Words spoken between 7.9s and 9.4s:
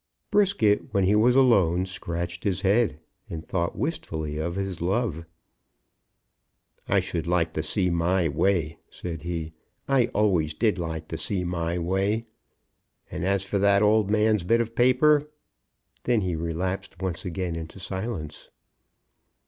my way," said